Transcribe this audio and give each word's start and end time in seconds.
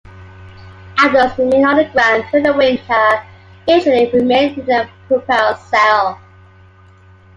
Adults 0.97 1.37
remain 1.37 1.63
underground 1.63 2.23
through 2.31 2.41
the 2.41 2.53
winter, 2.53 3.23
initially 3.67 4.09
remaining 4.09 4.57
in 4.57 4.65
their 4.65 4.89
pupal 5.07 5.55
cell. 5.69 6.19